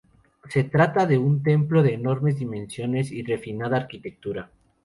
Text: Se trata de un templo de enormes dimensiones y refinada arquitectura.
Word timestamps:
Se 0.49 0.63
trata 0.63 1.05
de 1.05 1.19
un 1.19 1.43
templo 1.43 1.83
de 1.83 1.93
enormes 1.93 2.35
dimensiones 2.39 3.11
y 3.11 3.21
refinada 3.21 3.77
arquitectura. 3.77 4.49